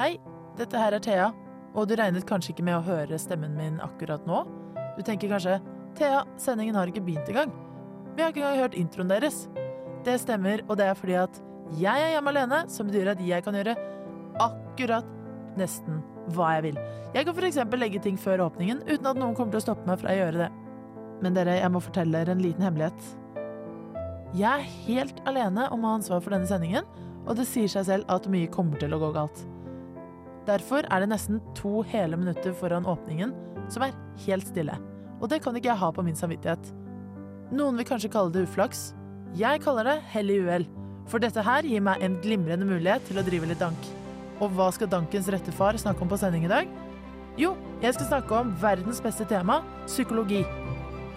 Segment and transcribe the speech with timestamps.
[0.00, 0.14] Hei,
[0.56, 1.26] dette her er Thea,
[1.76, 4.38] og du regnet kanskje ikke med å høre stemmen min akkurat nå?
[4.96, 5.58] Du tenker kanskje
[5.98, 7.52] Thea, sendingen har ikke begynt engang.
[8.16, 9.42] Vi har ikke engang hørt introen deres.
[10.06, 11.42] Det stemmer, og det er fordi at
[11.76, 13.76] jeg er hjemme alene, som betyr at jeg kan gjøre
[14.46, 15.12] akkurat
[15.60, 16.00] nesten
[16.32, 16.80] hva jeg vil.
[17.12, 17.60] Jeg kan f.eks.
[17.84, 20.46] legge ting før åpningen uten at noen kommer til å stoppe meg fra å gjøre
[20.46, 20.50] det.
[21.20, 23.12] Men dere, jeg må fortelle dere en liten hemmelighet.
[24.32, 26.88] Jeg er helt alene om å ha ansvar for denne sendingen,
[27.28, 29.48] og det sier seg selv at mye kommer til å gå galt.
[30.50, 33.34] Derfor er det nesten to hele minutter foran åpningen
[33.70, 34.74] som er helt stille.
[35.20, 36.72] Og det kan ikke jeg ha på min samvittighet.
[37.54, 38.90] Noen vil kanskje kalle det uflaks.
[39.38, 40.66] Jeg kaller det hell i uhell.
[41.10, 43.90] For dette her gir meg en glimrende mulighet til å drive litt dank.
[44.40, 46.70] Og hva skal dankens rette far snakke om på sending i dag?
[47.38, 47.54] Jo,
[47.84, 50.42] jeg skal snakke om verdens beste tema psykologi.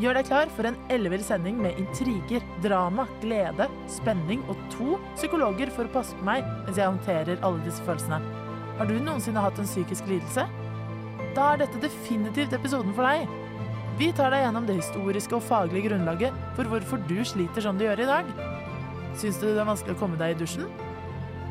[0.02, 5.74] Gjør deg klar for en ellevill sending med intriger, drama, glede, spenning og to psykologer
[5.74, 8.43] for å passe på meg mens jeg håndterer alle disse følelsene.
[8.78, 10.48] Har du noensinne hatt en psykisk lidelse?
[11.34, 13.30] Da er dette definitivt episoden for deg.
[14.00, 17.86] Vi tar deg gjennom det historiske og faglige grunnlaget for hvorfor du sliter som du
[17.86, 18.32] gjør i dag.
[19.22, 20.66] Syns du det er vanskelig å komme deg i dusjen?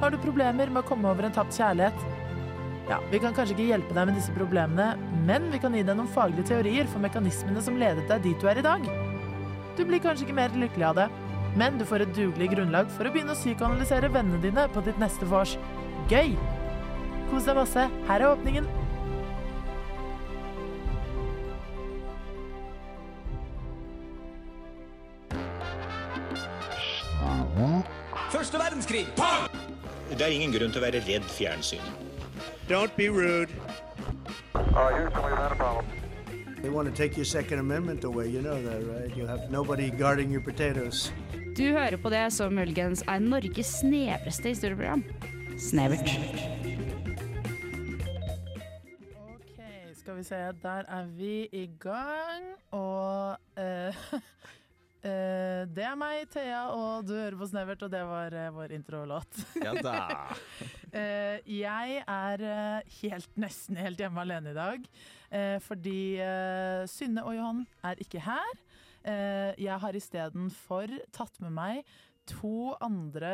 [0.02, 1.98] Har du problemer med å komme over en tapt kjærlighet?
[2.90, 4.88] Ja, Vi kan kanskje ikke hjelpe deg med disse problemene,
[5.28, 8.48] men vi kan gi deg noen faglige teorier for mekanismene som ledet deg dit du
[8.50, 8.88] er i dag.
[9.78, 11.06] Du blir kanskje ikke mer lykkelig av det,
[11.56, 14.98] men du får et dugelig grunnlag for å begynne å psykoanalysere vennene dine på ditt
[15.00, 15.54] neste vors.
[16.10, 16.34] Gøy!
[17.32, 17.88] Kos deg masse.
[18.06, 18.66] Her er åpningen.
[28.32, 29.06] Første verdenskrig!
[30.12, 31.80] Det er ingen grunn til å være redd fjernsyn.
[32.68, 33.48] Don't be rude.
[34.54, 35.86] Uh, Houston, we've had a problem.
[36.60, 38.28] They want to take your Second Amendment away.
[38.28, 39.16] You know that, right?
[39.16, 41.12] You have nobody guarding your potatoes.
[41.56, 45.04] Du hører på det som muligens er Norges snevreste historieprogram.
[45.58, 46.12] Snevert.
[50.02, 50.38] Skal vi se.
[50.58, 53.98] Der er vi i gang, og eh,
[55.06, 58.74] eh, Det er meg, Thea, og du hører på Snevert, og det var eh, vår
[58.74, 59.42] introlåt.
[59.62, 59.98] Ja da.
[60.92, 62.42] Eh, jeg er
[62.98, 64.82] helt, nesten helt hjemme alene i dag,
[65.32, 66.18] eh, fordi
[66.92, 68.58] Synne og Johan er ikke her.
[69.08, 71.94] Eh, jeg har istedenfor tatt med meg
[72.28, 73.32] to andre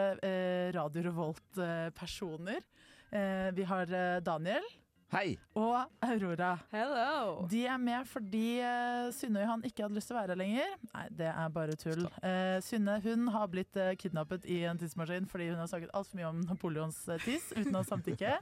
[0.76, 2.62] Radio Revolt-personer.
[3.10, 3.90] Eh, vi har
[4.22, 4.70] Daniel
[5.08, 5.38] Hei.
[5.56, 6.50] og Aurora.
[6.68, 7.46] Hello.
[7.48, 10.40] De er med fordi uh, Synne og Johan ikke hadde lyst til å være her
[10.42, 10.74] lenger.
[10.92, 12.04] Nei, det er bare tull.
[12.20, 16.20] Uh, Synne hun har blitt uh, kidnappet i en tidsmaskin fordi hun har snakket altfor
[16.20, 18.36] mye om Napoleons uh, tiss uten å samtykke.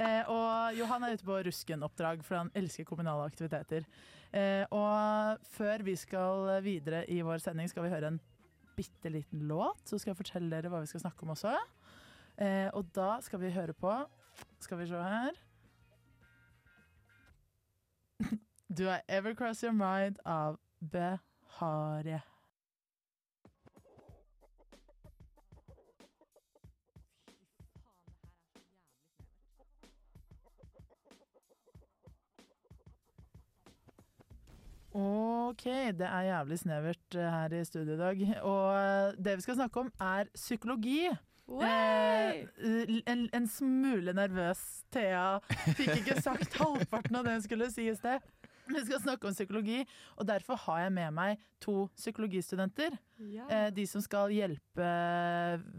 [0.00, 3.86] uh, og Johan er ute på Rusken-oppdrag fordi han elsker kommunale aktiviteter.
[4.32, 8.20] Eh, og før vi skal videre i vår sending, skal vi høre en
[8.76, 9.84] bitte liten låt.
[9.84, 11.52] Så skal jeg fortelle dere hva vi skal snakke om også.
[12.40, 13.92] Eh, og da skal vi høre på
[14.64, 15.36] Skal vi se her.
[18.74, 22.22] Do I Ever Cross Your Mind av Behare.
[34.92, 38.24] Ok, det er jævlig snevert eh, her i studio i dag.
[38.42, 41.08] Og eh, det vi skal snakke om, er psykologi.
[41.50, 44.62] Eh, en, en smule nervøs.
[44.92, 45.40] Thea
[45.76, 48.22] fikk ikke sagt halvparten av det hun skulle si i sted.
[48.72, 49.80] Vi skal snakke om psykologi,
[50.16, 52.94] og derfor har jeg med meg to psykologistudenter.
[53.32, 53.44] Ja.
[53.50, 54.86] Eh, de som skal hjelpe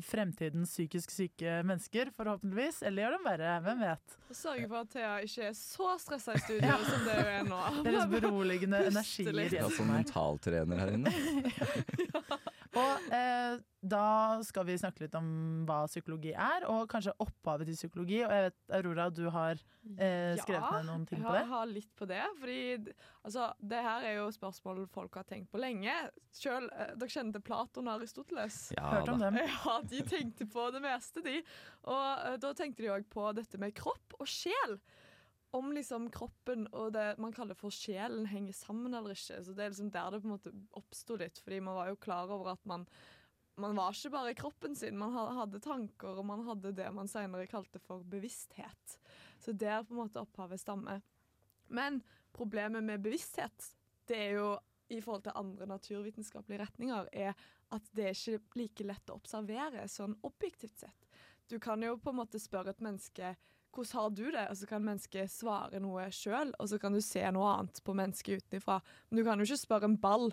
[0.05, 2.81] fremtidens psykisk syke mennesker, forhåpentligvis.
[2.87, 4.17] Eller gjøre dem verre, hvem vet.
[4.29, 7.47] Og sørge for at Thea ikke er så stressa i studio som det hun er
[7.49, 7.61] nå.
[7.87, 9.31] Deres beroligende energier.
[9.31, 11.15] Ja, hjelper som mentaltrener her inne.
[12.79, 15.27] Og eh, da skal vi snakke litt om
[15.67, 18.21] hva psykologi er, og kanskje opphavet til psykologi.
[18.23, 19.59] Og jeg vet, Aurora, du har
[19.97, 21.35] eh, skrevet ned noen ting på det.
[21.35, 22.21] Ja, Jeg har litt på det.
[22.39, 22.59] Fordi
[23.21, 25.93] altså, det her er jo spørsmål folk har tenkt på lenge.
[26.33, 28.59] Selv, eh, dere kjenner til Platon og Aristoteles?
[28.77, 29.29] Ja Hørt om da.
[29.29, 29.41] dem.
[29.53, 31.41] Ja, de tenkte på det meste, de.
[31.83, 34.79] Og eh, da tenkte de òg på dette med kropp og sjel.
[35.53, 39.41] Om liksom kroppen og det man kaller for sjelen henger sammen eller ikke.
[39.45, 41.99] Så Det er liksom der det på en måte oppsto litt, fordi man var jo
[42.01, 42.87] klar over at man
[43.61, 47.45] man var ikke bare kroppen sin, man hadde tanker, og man hadde det man senere
[47.45, 48.97] kalte for bevissthet.
[49.37, 51.03] Så der på en måte opphavet stammer.
[51.69, 52.01] Men
[52.33, 53.67] problemet med bevissthet,
[54.09, 54.47] det er jo
[54.89, 57.37] i forhold til andre naturvitenskapelige retninger, er
[57.73, 61.07] at det er ikke like lett å observere sånn objektivt sett.
[61.49, 63.35] Du kan jo på en måte spørre et menneske
[63.73, 67.01] hvordan har du det, og så kan mennesket svare noe sjøl, og så kan du
[67.03, 68.79] se noe annet på mennesket utenfra.
[69.09, 70.29] Men du kan jo ikke spørre en ball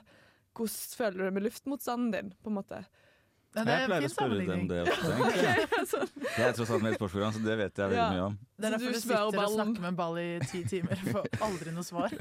[0.56, 2.81] hvordan føler du det med luftmotstanden din, på en måte.
[3.50, 5.40] Ja, det Jeg pleier å spørre dem det også, egentlig.
[6.37, 8.10] Jeg er tross alt med et sportsprogram, så det vet jeg veldig Ja.
[8.14, 8.37] mye om.
[8.54, 11.10] Det er derfor du du sitter og snakker med en ball i ti timer og
[11.16, 12.14] får aldri noe svar.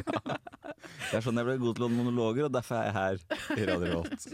[1.10, 3.66] Det er sånn jeg ble god til å monologer, og derfor er jeg her i
[3.70, 4.28] Radio Volt.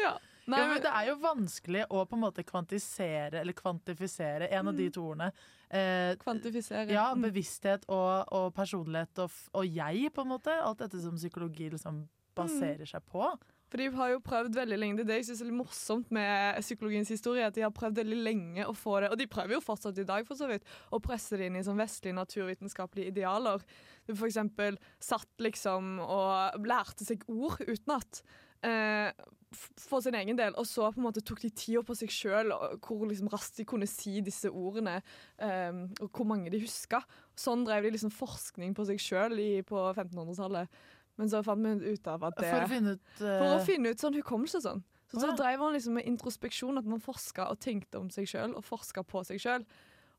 [0.00, 0.12] Ja.
[0.50, 4.78] Nei, Ja, det er jo vanskelig å på en måte kvantisere eller kvantifisere en av
[4.78, 5.28] de to ordene.
[5.70, 6.90] Eh, kvantifisere.
[6.90, 7.22] ja, Mm.
[7.28, 10.50] bevissthet og, og personlighet og, og jeg, på en måte.
[10.62, 13.22] Alt dette som psykologi liksom baserer seg på.
[13.70, 14.96] For de har jo prøvd veldig lenge.
[14.98, 17.44] Det er det jeg synes er litt morsomt med psykologiens historie.
[17.46, 20.06] At de har prøvd veldig lenge å få det, og de prøver jo fortsatt i
[20.08, 23.62] dag, for så vidt, å presse det inn i sånn vestlige naturvitenskapelige idealer.
[24.08, 28.24] Du for eksempel satt liksom og lærte seg ord utenat.
[28.66, 29.12] Eh,
[29.52, 32.52] for sin egen del, og så på en måte tok de tida på seg sjøl,
[32.84, 35.00] hvor liksom raskt de kunne si disse ordene,
[35.42, 37.02] um, og hvor mange de huska.
[37.38, 39.34] Sånn drev de liksom forskning på seg sjøl
[39.66, 40.70] på 1500-tallet.
[41.18, 43.90] Men så fant vi ut av at det For å finne ut for å finne
[43.92, 44.82] ut sånn hukommelse og sånn.
[45.10, 48.54] Så, så drev han liksom med introspeksjon, at man forska og tenkte om seg sjøl,
[48.54, 49.66] og forska på seg sjøl.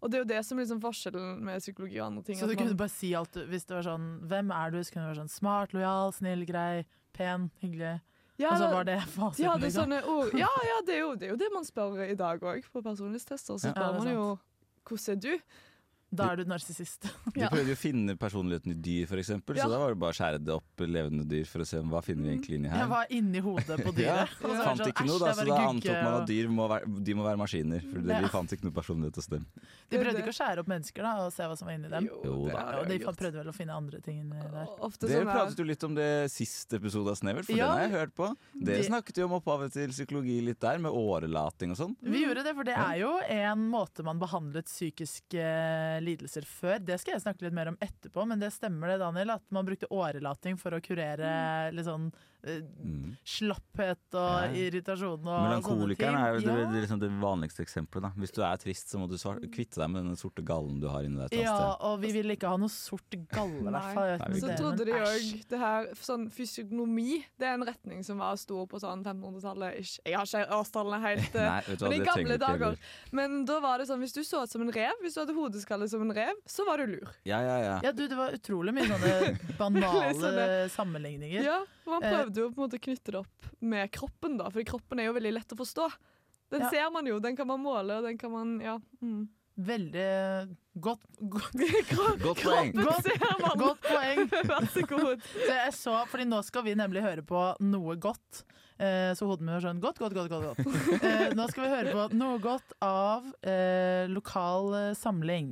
[0.01, 2.37] Og det er jo det som er liksom forskjellen med psykologi og andre ting.
[2.37, 4.79] Så du man- kunne bare si alt Hvis det var sånn Hvem er du?
[4.83, 8.01] Så kunne du være sånn smart, lojal, snill, grei, pen, hyggelig.
[8.41, 9.83] Ja, altså, var det de fasiten, hadde liksom.
[9.83, 12.41] sånne oh, Ja, ja det, er jo, det er jo det man spør i dag
[12.43, 13.59] òg, på personlighetstester.
[13.61, 14.25] Så spør det man jo
[14.87, 15.33] hvordan er du?
[16.13, 17.05] Da er du narsissist.
[17.33, 19.63] De prøvde jo å finne personligheten i dyr, eksempel, Ja.
[19.63, 22.01] så da var det bare å skjære det opp levende dyr for å se hva
[22.03, 22.87] finner vi egentlig inni Jeg her.
[22.91, 24.33] var inni hodet på Ja, dyret.
[24.43, 26.67] og så fant sånn, ikke noe, da, er så da antok man at dyr må
[26.67, 27.81] være, de må være maskiner.
[27.93, 28.19] For Ja.
[28.21, 29.45] vi fant ikke noe personlighet hos dem.
[29.89, 32.09] De prøvde ikke å skjære opp mennesker da, og se hva som var inni dem.
[32.11, 32.59] Jo det da.
[32.59, 34.67] har Ja, og de jeg prøvde vel å finne andre ting inni der.
[34.83, 37.71] Ofte Dere sånn pratet jo litt om det siste episode av Snevert, for Ja.
[37.71, 38.35] den har jeg hørt på.
[38.59, 41.95] Dere Det- snakket jo om opphavet til psykologi litt der, med årelating og sånn.
[42.03, 46.79] Vi gjorde det, for det er jo en måte man behandlet psykiske lidelser før.
[46.83, 49.65] Det skal jeg snakke litt mer om etterpå, men det stemmer det, Daniel, at man
[49.67, 52.11] brukte årelating for å kurere litt sånn
[52.43, 53.15] eh, Mm.
[53.23, 54.49] slapphet og Ja.
[54.49, 55.77] irritasjon og sånne ting.
[55.77, 56.71] Melankolikeren er jo det, Ja.
[56.71, 58.01] det, liksom det vanligste eksempelet.
[58.01, 58.09] Da.
[58.17, 59.15] Hvis du er trist, så må du
[59.47, 61.37] kvitte deg med den sorte gallen du har inni deg.
[61.39, 61.85] Ja, sted.
[61.85, 64.17] og vi ville ikke ha noe sort galle, i hvert fall.
[64.31, 68.35] Nei, Så trodde de òg det her sånn fysiognomi Det er en retning som var
[68.37, 69.99] stor på sånn 1500-tallet.
[70.05, 72.77] Jeg har ikke årstallene helt eh, Nei, hva, Men i gamle dager.
[73.11, 75.35] Men da var det sånn, hvis du så ut som en rev, hvis du hadde
[75.37, 77.09] hodeskalle som en rev, så var du lur.
[77.27, 77.75] Ja, ja, ja.
[77.85, 79.11] Ja, du, det var utrolig mye sånne
[79.59, 81.43] banale Sånne- sammenligninger.
[81.45, 82.15] Ja, Man Eh.
[82.15, 85.11] prøvde jo på en måte å knytte det opp med kroppen, da, for kroppen er
[85.11, 85.89] jo veldig lett å forstå.
[86.51, 86.69] Den Ja.
[86.73, 88.79] ser man jo, den kan man måle, og den kan man Ja.
[89.03, 89.27] Mm.
[89.61, 91.51] Veldig godt, godt,
[92.23, 92.71] Godt poeng.
[92.73, 94.21] Godt- godt poeng.
[94.49, 95.21] Vær så god.
[95.35, 98.45] Så jeg så, fordi nå skal vi nemlig høre på noe godt.
[98.81, 100.31] Eh, så hodet mitt var sånn godt, godt, godt.
[100.31, 101.03] godt, godt.
[101.03, 105.51] Eh, nå skal vi høre på noe godt av eh, lokal eh, samling.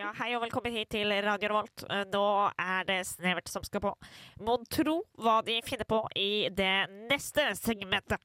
[0.00, 1.82] Ja, hei og velkommen hit til Radio Revolt.
[1.92, 2.22] Eh, Nå
[2.56, 3.90] er det Snevert som skal på.
[4.46, 8.16] Mon tro hva de finner på i det neste segmentet.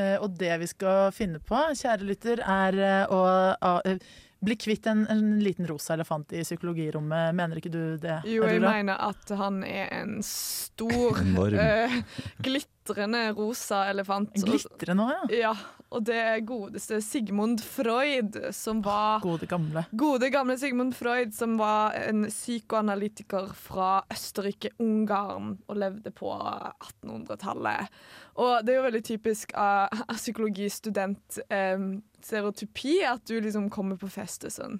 [0.00, 3.84] Eh, og det vi skal finne på, kjære lytter, er eh, å
[4.42, 7.34] bli kvitt en, en liten rosa elefant i psykologirommet.
[7.36, 8.22] Mener ikke du det?
[8.26, 12.00] Jo, jeg mener at han er en stor, uh, eh,
[12.82, 14.32] glitrende rosa elefant.
[14.34, 15.36] Glitrende òg, ja.
[15.42, 15.54] Ja,
[15.92, 19.84] og det er godeste Sigmund Freud, som var Gode gamle.
[19.92, 27.86] Gode, gamle Sigmund Freud, som var en psykoanalytiker fra Østerrike-Ungarn og levde på 1800-tallet.
[28.34, 34.06] Og det er jo veldig typisk av uh, psykologistudent-stereotypi stereotypi at du liksom kommer på
[34.06, 34.76] fest og sånn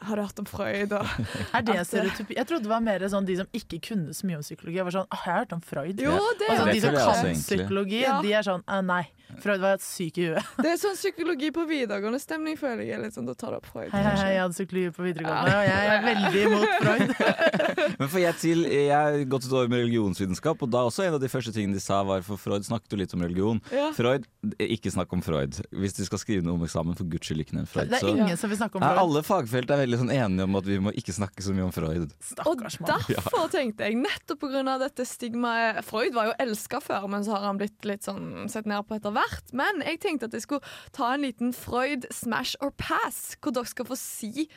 [0.00, 0.92] Har du hørt om Freud?
[0.92, 2.34] Er det stereotypi?
[2.36, 4.76] Jeg trodde det var mer sånn de som ikke kunne så mye om psykologi.
[4.78, 6.02] Jeg var sånn, ah, jeg har hørt om Freud.
[6.04, 8.20] jo, det Altså, de som kan psykologi, Ja.
[8.22, 9.02] de er sånn eh, nei.
[9.42, 10.46] Freud var et syk i huet.
[10.64, 13.00] det er sånn psykologi på videregående stemning, føler jeg.
[13.02, 13.90] Litt sånn, da tar du opp Freud.
[13.92, 17.12] Hei, hei, hei, jeg hadde psykologi på videregående, og jeg er veldig imot Freud.
[18.00, 21.18] Men for jeg, til, jeg har gått et år med religionsvitenskap, og da også en
[21.18, 23.60] av de første tingene de sa var For Freud snakket jo litt om religion.
[23.74, 23.90] Ja.
[23.96, 24.26] Freud,
[24.62, 25.60] ikke snakk om Freud.
[25.76, 27.92] Hvis du skal skrive noe om eksamen, for guds skyld ikke nevn Freud.
[27.92, 28.96] Det er Så- ingen som vil snakke om Freud.
[28.96, 29.04] Freud.
[29.04, 31.74] alle fagfelt er veldig sånn enige om at vi må ikke snakke så mye om
[31.74, 32.08] Freud.
[32.08, 33.04] Og Stakkars mann.
[33.12, 34.78] derfor tenkte jeg, nettopp pga.
[34.78, 38.66] dette stigmaet Freud var jo elska før, men så har han blitt litt sånn sett
[38.66, 39.52] ned på etter hvert.
[39.52, 43.68] Men jeg tenkte at jeg skulle ta en liten Freud smash or pass, hvor dere
[43.68, 44.48] skal få si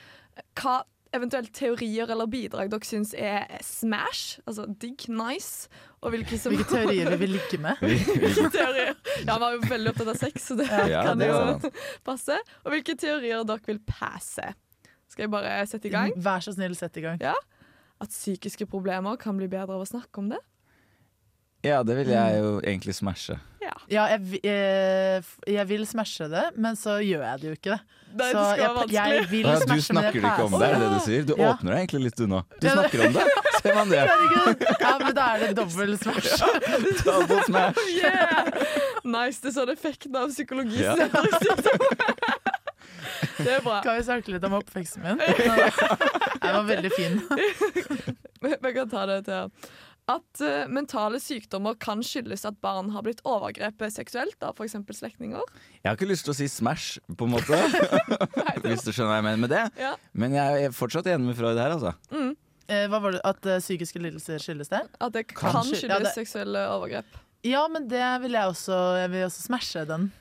[0.61, 5.67] hva eventuelt teorier eller bidrag dere syns er smash, altså digg, nice,
[5.99, 7.81] og hvilke som Hvilke teorier vi vil ligge med.
[7.83, 8.93] Hvilke teorier
[9.25, 11.81] Ja, han var jo veldig opptatt av sex, så det Ja, kan det jo er
[12.07, 12.37] passe.
[12.63, 14.53] Og hvilke teorier dere vil passe.
[15.11, 16.15] Skal jeg bare sette i gang?
[16.15, 17.19] Vær så snill, sett i gang.
[18.01, 20.39] At psykiske problemer kan bli bedre av å snakke om det?
[21.67, 23.35] Ja, det vil jeg jo egentlig smashe.
[23.91, 24.05] Ja.
[24.13, 27.75] jeg, jeg, eh, jeg vil smashe det, men så gjør jeg det jo ikke.
[27.75, 27.81] det.
[28.11, 30.67] Nei, så det skal jeg, være jeg vil Ja, du snakker det ikke om det,
[30.67, 31.21] er det du sier?
[31.27, 31.51] Du Ja.
[31.53, 32.39] åpner deg egentlig litt unna.
[32.59, 33.25] Du Ja, det- snakker om det,
[33.61, 34.01] ser man det.
[34.81, 36.43] Ja, men da er det dobbel smash.
[37.05, 37.77] Double smash.
[38.01, 38.51] Yeah!
[39.03, 40.83] Nice, det er sånn effekten av psykologi.
[40.83, 40.95] Ja.
[43.41, 43.79] Det er bra.
[43.83, 45.17] Kan vi snakke litt om oppveksten min?
[45.17, 47.15] Den var veldig fin.
[48.41, 49.49] Vi kan ta det til
[50.11, 54.77] at uh, mentale sykdommer kan skyldes at barn har blitt overgrepet seksuelt av f.eks.
[54.97, 55.41] slektninger.
[55.81, 57.57] Jeg har ikke lyst til å si smash, på en måte.
[58.65, 59.65] Hvis du skjønner hva jeg mener med det.
[59.81, 59.95] Ja.
[60.13, 61.95] Men jeg er fortsatt enig med Freud her, altså.
[62.13, 62.31] Mm.
[62.71, 63.23] Eh, hva var det?
[63.27, 64.85] At uh, psykiske lidelser skyldes det?
[65.01, 67.19] At det Kan kan, skyldes ja, det- seksuelle overgrep.
[67.41, 70.11] Ja, men det vil jeg også Jeg vil også smashe den.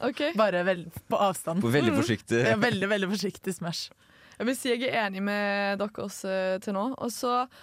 [0.00, 1.60] Ok, Bare vel, på avstand.
[1.60, 2.40] På veldig forsiktig.
[2.48, 3.90] Ja, veldig, veldig forsiktig smash.
[4.36, 6.32] Jeg vil si jeg er enig med dere også
[6.64, 6.86] til nå.
[6.96, 7.60] Og så eh,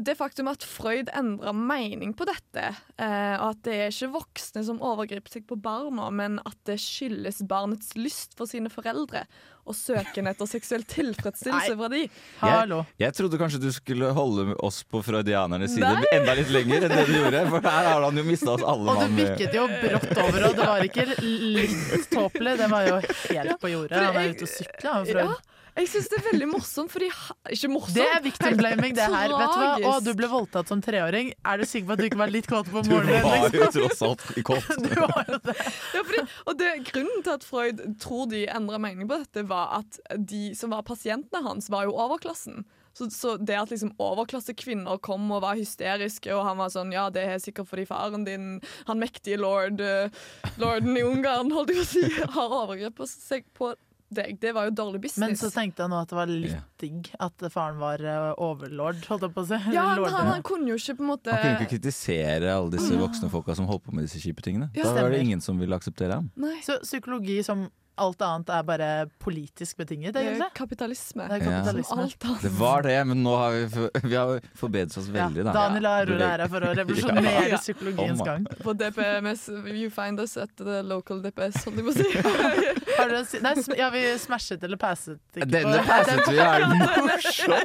[0.00, 4.62] det faktum at Freud endra mening på dette, eh, og at det er ikke voksne
[4.64, 9.26] som overgriper seg på barna, men at det skyldes barnets lyst for sine foreldre
[9.66, 12.04] og søken etter seksuell tilfredsstillelse fra de.
[12.38, 12.84] Hallo.
[13.02, 16.04] Jeg trodde kanskje du skulle holde oss på freudianernes side Nei.
[16.14, 17.40] enda litt lenger enn det du gjorde.
[17.50, 19.18] For her har han jo mista oss alle Og du mann.
[19.18, 22.54] bikket jo brått over, og det var ikke litt tåpelig.
[22.62, 24.06] Det var jo helt på jordet.
[24.06, 25.52] Han er ute og sykler, han Ja, Freud.
[25.76, 27.08] Jeg syns det er veldig morsomt, fordi
[27.52, 27.96] Ikke morsomt.
[27.98, 29.32] Det er victim blaming, det her.
[29.32, 29.90] Vet du hva?
[29.90, 31.34] Å, du ble voldtatt som treåring.
[31.44, 33.20] Er du sikker på at du ikke var litt kåt på morgenen?
[33.20, 33.82] Du var jo liksom?
[33.90, 34.72] tross alt i kåt.
[34.86, 35.56] Du var jo det.
[35.92, 39.82] Ja, fordi, og det, grunnen til at Freud tror de endra mening på dette, var
[39.82, 42.64] at de som var pasientene hans, var jo overklassen.
[42.96, 47.10] Så, så det at liksom overklassekvinner kom og var hysteriske, og han var sånn Ja,
[47.12, 48.46] det er sikkert fordi faren din,
[48.88, 50.08] han mektige lord uh,
[50.56, 52.06] lorden i Ungarn, holdt jeg på å si,
[52.38, 53.74] har overgrepet seg på
[54.10, 54.38] deg.
[54.40, 55.18] Det var jo dårlig business.
[55.18, 56.60] Men så tenkte jeg nå at det var litt Ja.
[56.78, 59.58] digg at faren var eh, overlord, holdt jeg på å si.
[59.74, 62.94] ja, han, han kunne jo ikke på en måte Han kunne ikke kritisere alle disse
[63.00, 64.70] voksne folka som holdt på med disse kjipe tingene.
[64.76, 66.30] Ja, Da var det ingen som ville akseptere ham.
[66.36, 68.86] Nei, Så psykologi som alt annet er bare
[69.24, 71.24] politisk betinget, det er kapitalisme.
[71.30, 71.62] Det er Ja.
[71.64, 72.02] Kapitalisme.
[72.02, 72.42] alt annet.
[72.42, 75.52] Det var det, men nå har vi, for- vi har forbedret oss veldig, da.
[75.56, 77.56] Daniel har er her for å revolusjonere Ja.
[77.56, 78.44] psykologiens Om, gang.
[78.60, 82.82] På DPMS, you find us at the local DPS, holdt jeg på å si.
[82.96, 86.30] Har du en si Nei, sm- ja, vi smashet eller passet ikke Denne på passet
[86.30, 86.66] vi, er
[87.10, 87.56] morsom!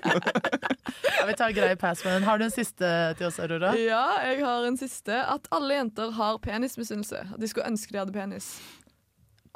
[1.19, 2.23] Ja, vi tar grei pass med den.
[2.27, 3.73] Har du en siste til oss, Aurora?
[3.79, 5.15] Ja, jeg har en siste.
[5.35, 7.23] At alle jenter har penismisunnelse.
[7.33, 8.51] At de skulle ønske de hadde penis.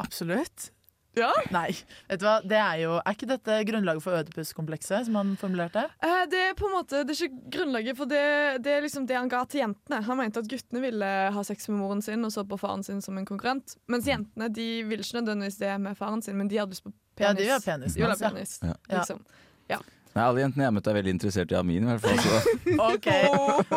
[0.01, 0.69] Absolutt.
[1.15, 1.29] Ja.
[1.51, 1.69] Nei.
[2.09, 5.85] Vet du hva, det er jo Er ikke dette grunnlaget for Ødipus-komplekset, som han formulerte?
[6.03, 8.23] Eh, Det er på en måte, det er ikke grunnlaget for det.
[8.65, 10.01] Det er liksom det han ga til jentene.
[10.03, 13.01] Han mente at guttene ville ha sex med moren sin og så på faren sin
[13.01, 13.77] som en konkurrent.
[13.87, 16.91] Mens jentene de ville ikke nødvendigvis det med faren sin, men de hadde lyst på
[17.15, 17.27] penis.
[17.27, 17.93] Ja, de vil ha penis.
[17.93, 18.75] De vil ha hans, ja.
[18.89, 19.19] penis,
[19.69, 19.79] Ja.
[20.15, 21.83] Nei, Alle jentene jeg har møtt, er veldig interessert i Amin.
[21.83, 22.37] i hvert fall, så.
[22.93, 23.07] OK,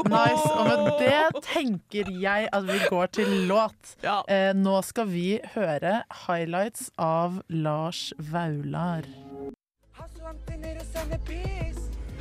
[0.06, 0.50] nice.
[0.54, 3.96] Og med det tenker jeg at vi går til låt.
[4.04, 4.20] Ja.
[4.30, 9.08] Eh, nå skal vi høre highlights av Lars Vaular.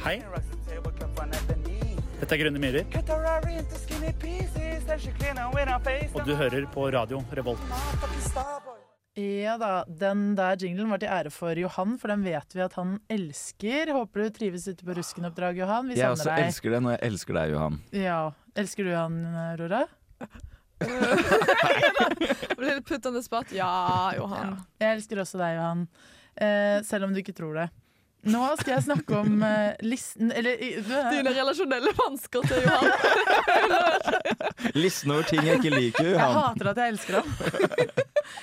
[0.01, 0.17] Hei.
[2.17, 2.89] Dette er Grønne myrer.
[6.09, 8.85] Og du hører på radio Revolt.
[9.17, 12.75] Ja da, den der jinglen var til ære for Johan, for den vet vi at
[12.77, 13.89] han elsker.
[13.95, 15.89] Håper du trives ute på Ruskenoppdrag, Johan.
[15.89, 16.45] Vi Jeg også deg.
[16.45, 17.79] elsker det når jeg elsker deg, Johan.
[17.97, 18.19] Ja.
[18.57, 19.17] Elsker du han,
[22.61, 23.49] litt put on the spot?
[23.55, 24.59] Ja, Johan.
[24.81, 25.87] Jeg elsker også deg, Johan.
[26.37, 27.67] Eh, selv om du ikke tror det.
[28.27, 32.87] Nå skal jeg snakke om uh, listen Eller i- Dine relasjonelle vansker til Johan.
[34.75, 36.21] Listen over ting jeg ikke liker, Johan.
[36.21, 37.27] Jeg hater at jeg elsker ham.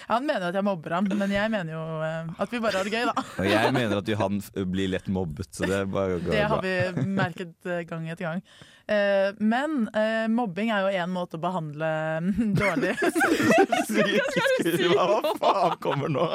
[0.09, 2.87] Han mener at jeg mobber ham, men jeg mener jo uh, at vi bare har
[2.89, 3.25] det gøy, da.
[3.43, 4.41] Og jeg mener at Johan
[4.73, 6.75] blir lett mobbet, så det er bare går Det har vi
[7.19, 8.41] merket eh, gang etter gang.
[8.85, 9.87] Eh, men
[10.33, 11.89] mobbing er jo én måte å behandle
[12.59, 12.93] dårlig
[14.93, 15.07] Hva
[15.41, 16.27] faen kommer nå?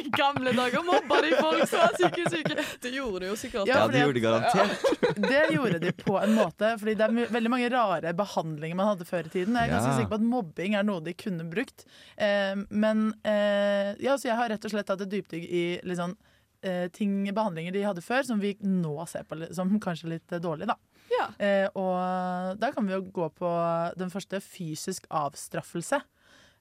[0.00, 2.56] I gamle dager mobba de folk som var syke, syke.
[2.82, 3.68] Det gjorde de jo sikkert.
[3.70, 4.88] Ja, det gjorde de garantert.
[5.16, 9.06] Det gjorde de på en måte, fordi det er veldig mange rare behandlinger man hadde
[9.08, 9.56] før i tiden.
[9.56, 9.96] Jeg er ganske Ja.
[10.00, 11.86] sikker på at mobbing er noe de kunne brukt.
[12.18, 15.98] Eh, men eh, ja, så jeg har rett og slett hatt et dypdykk i litt
[15.98, 16.16] sånn,
[16.62, 20.68] eh, ting, behandlinger de hadde før, som vi nå ser på som kanskje litt dårlig,
[20.70, 20.76] da.
[21.10, 21.26] Ja.
[21.42, 23.50] Eh, og da kan vi jo gå på
[23.98, 26.02] den første fysisk avstraffelse.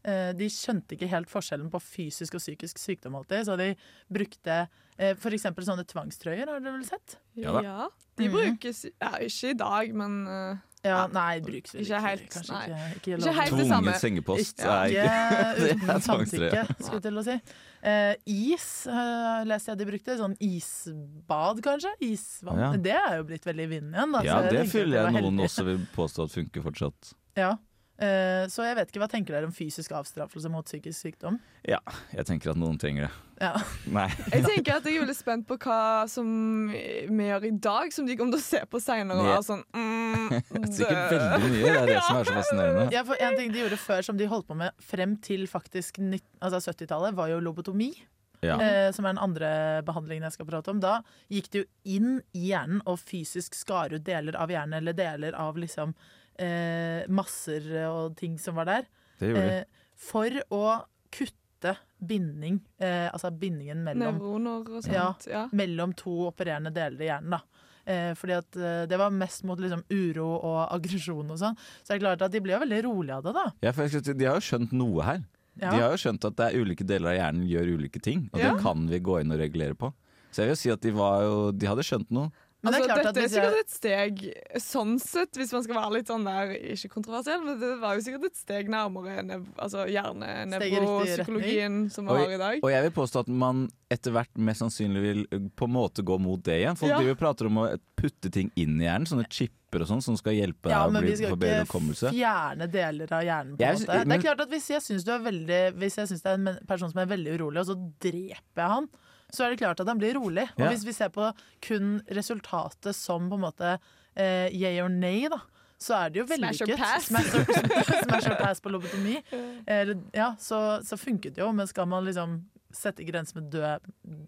[0.05, 3.73] Eh, de skjønte ikke helt forskjellen på fysisk og psykisk sykdom alltid, så de
[4.07, 4.61] brukte
[4.95, 5.19] f.eks.
[5.19, 7.17] for eksempel sånne tvangstrøyer, har dere vel sett?
[7.35, 7.89] Ja Ja.
[8.19, 8.33] De Mhm.
[8.35, 12.63] brukes ja, ikke i dag, men uh, Ja, nei, brukes vel Ikke helt, Kanskje nei.
[12.69, 13.91] ikke, ikke, Ikke helt det samme.
[13.91, 15.03] Tvunget sengepost Ikke er ikke
[15.59, 17.35] det er uten samtykke, skulle jeg til å si.
[17.83, 20.15] Uh, is uh, leste jeg de brukte.
[20.19, 21.91] Sånn isbad, kanskje?
[22.07, 22.59] Isvann.
[22.63, 22.71] Ja.
[22.79, 24.11] Det er jo blitt veldig i vinden igjen.
[24.15, 25.47] Da, Ja, så det føler jeg noen heldig.
[25.49, 27.13] også vil påstå at funker fortsatt.
[27.39, 27.51] Ja.
[27.99, 31.35] Eh, så jeg vet ikke, hva tenker dere om fysisk avstraffelse mot psykisk sykdom?
[31.67, 31.81] Ja,
[32.15, 33.11] jeg tenker at noen trenger det.
[33.43, 33.51] Ja.
[33.97, 34.05] Nei.
[34.31, 35.79] Jeg tenker at jeg er veldig spent på hva
[36.11, 36.29] som
[36.71, 39.19] vi gjør i dag, som de kommer til å se på seinere.
[39.19, 39.39] Og Ja.
[39.43, 40.29] sånn mm,
[40.77, 41.63] Sikkert det- veldig mye.
[41.65, 42.85] Det er det som er så fascinerende.
[42.95, 45.99] Ja, for En ting de gjorde før som de holdt på med frem til faktisk
[46.39, 47.91] altså 70-tallet, var jo lobotomi.
[48.39, 48.55] Ja.
[48.63, 49.47] Eh, som er den andre
[49.83, 50.79] behandlingen jeg skal prate om.
[50.79, 54.95] Da gikk det jo inn i hjernen og fysisk skar ut deler av hjernen, eller
[54.95, 55.91] deler av liksom
[56.39, 58.87] eh, masser og ting som var der.
[59.19, 59.59] Det gjorde de.
[59.59, 60.63] Eh, for å
[61.11, 64.93] kutte binding, eh, altså bindingen mellom Nevroner og sånt.
[64.93, 65.47] ja, Ja.
[65.51, 67.29] mellom to opererende deler i hjernen.
[67.35, 67.41] da.
[67.89, 71.57] Eh, fordi at eh, Det var mest mot liksom, uro og aggresjon og sånn.
[71.83, 73.45] Så det er klart at de ble jo veldig rolige av det, da.
[73.63, 75.23] Ja, for si, De har jo skjønt noe her.
[75.59, 75.71] Ja.
[75.71, 78.39] De har jo skjønt at det er ulike deler av hjernen gjør ulike ting, og
[78.39, 78.53] Ja.
[78.53, 79.91] det kan vi gå inn og regulere på.
[80.31, 82.31] Så jeg vil si at de, var jo, de hadde skjønt noe.
[82.61, 84.23] Men det er altså, dette er sikkert et steg
[84.59, 88.03] sånn sett, hvis man skal være litt sånn der Ikke kontroversiell, men det var jo
[88.03, 92.59] sikkert et steg nærmere nev altså hjerne-nevropsykologien som vi har i dag.
[92.63, 96.03] og jeg vil påstå at man etter hvert mest sannsynlig vil uh, på en måte
[96.05, 96.77] gå mot det igjen.
[96.77, 96.99] Folk Ja.
[96.99, 97.65] driver og prater om å
[97.97, 100.91] putte ting inn i hjernen, sånne chipper og sånn, som skal hjelpe deg Ja, å
[100.93, 103.55] men vi skal ikke fjerne deler av hjernen.
[103.57, 103.87] på en måte.
[103.97, 106.31] Men, Det er klart at Hvis jeg syns du er veldig Hvis jeg synes det
[106.31, 108.89] er en person som er veldig urolig, og så dreper jeg han,
[109.31, 110.47] så er det klart at han blir rolig.
[110.57, 110.69] Og Ja.
[110.73, 111.31] hvis vi ser på
[111.65, 113.79] kun resultatet som på en måte
[114.15, 115.39] eh, yay or nay, da,
[115.79, 117.05] så er det jo Smash or pass.
[117.07, 117.45] Smash or,
[118.03, 119.19] smash or pass på lobotomi.
[119.67, 123.79] Eller, ja, så, så funket det jo, men skal man liksom sette grenser med døde,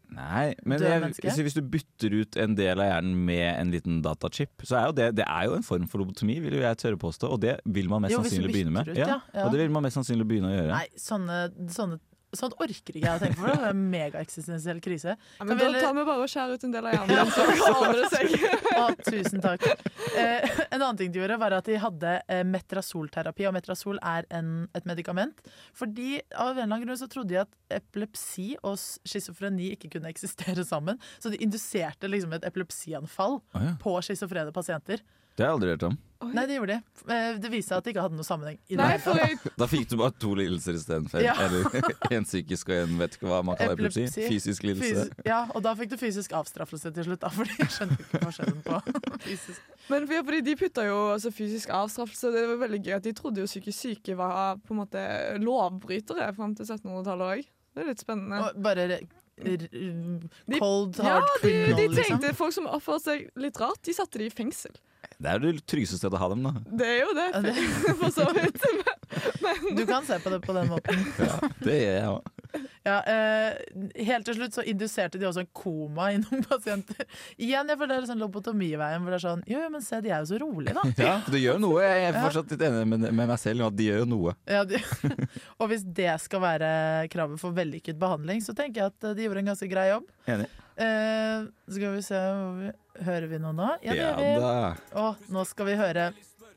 [0.10, 4.00] Nei, men Døde jeg, hvis du bytter ut en del av hjernen med en liten
[4.02, 6.80] datachip, så er jo det, det er jo en form for lobotomi, vil jo jeg
[6.82, 7.30] tørre påstå.
[7.36, 8.90] Og det vil man mest Jo, sannsynlig begynne med.
[8.90, 9.46] ut, ja, ja.
[9.46, 10.72] Og det vil man mest sannsynlig begynne å gjøre.
[10.74, 11.38] Nei, sånne,
[11.70, 12.00] sånne
[12.34, 13.48] Sånt orker ikke jeg å tenke på.
[13.50, 15.18] Det er en megaeksistensiell krise.
[15.40, 17.48] Ja, men da heller- tar vi bare og skjærer ut en del av hjernen, så
[17.76, 18.46] ordner det seg.
[18.78, 19.66] Å, tusen takk.
[20.16, 23.48] Eh, en annen ting de gjorde, var at de hadde eh, metrasolterapi.
[23.50, 25.44] Og metrazol er en, et medikament.
[25.76, 30.12] Fordi av en eller annen grunn så trodde de at epilepsi og schizofreni ikke kunne
[30.12, 31.00] eksistere sammen.
[31.20, 33.74] Så de induserte liksom et epilepsianfall Å ja.
[33.82, 35.04] på schizofrene pasienter.
[35.36, 36.00] Det har jeg aldri hørt om.
[36.22, 37.06] Nei, det gjorde de.
[37.10, 38.58] Eh, Det viste seg at det ikke hadde noe sammenheng.
[38.70, 39.18] i det Nei, for
[39.62, 41.24] Da fikk du bare to lidelser istedenfor.
[41.26, 41.34] Ja.
[41.42, 41.66] Eller
[42.18, 44.04] en psykisk og en vet ikke hva man kaller epilepsi.
[44.06, 44.28] Epilepsi.
[44.30, 45.08] Fysisk lidelse.
[45.08, 48.22] Fys- Ja, og da fikk du fysisk avstraffelse til slutt, da, for de skjønte ikke
[48.28, 48.82] forskjellen på
[49.28, 52.30] fysisk men ja, fordi de putta jo altså, fysisk avstraffelse.
[52.32, 55.02] Det var veldig gøy at De trodde jo psykisk syke var på en måte
[55.42, 57.50] lovbrytere fram til 1700-tallet òg.
[57.72, 58.40] Det er litt spennende.
[58.46, 58.86] Og bare
[60.60, 62.20] cold, hard ja, de, criminal, de liksom.
[62.22, 64.78] tenkte folk som oppførte seg litt rart, de satte de i fengsel.
[65.22, 66.52] Det er jo det tryggeste stedet å ha dem, da.
[66.82, 67.28] Det er jo det,
[68.02, 68.64] for så vidt.
[69.78, 71.04] Du kan se på det på den måten.
[71.22, 72.32] Ja, det gjør jeg òg.
[72.82, 73.60] Ja, eh,
[74.08, 77.06] helt til slutt så induserte de også en koma i noen pasienter.
[77.38, 80.12] Igjen, jeg føler det er sånn lobotomiveien hvor det er sånn Jo, men se, de
[80.12, 80.86] er jo så rolige, da.
[81.06, 81.86] Ja, det gjør noe.
[81.86, 84.36] Jeg er fortsatt litt enig med, med meg selv i at de gjør jo noe.
[84.50, 84.82] Ja, de,
[85.62, 86.74] og hvis det skal være
[87.14, 90.10] kravet for vellykket behandling, så tenker jeg at eh, de gjorde en ganske grei jobb.
[90.34, 90.50] Enig.
[90.78, 92.20] Eh, skal vi se
[92.60, 92.72] vi,
[93.06, 93.70] Hører vi noe nå?
[93.84, 94.84] Ja, det Ja gjør vi.
[95.02, 96.12] Og nå skal vi høre